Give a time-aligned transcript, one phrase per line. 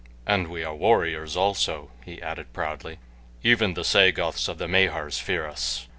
[0.25, 2.97] And we are warriors also," he added proudly.
[3.43, 5.85] "Even the Sagoths of the Mahars fear us.